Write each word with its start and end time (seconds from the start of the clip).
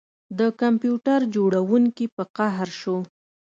د 0.39 0.41
کمپیوټر 0.61 1.19
جوړونکي 1.35 2.05
په 2.15 2.23
قهر 2.35 2.67
شو 2.79 2.97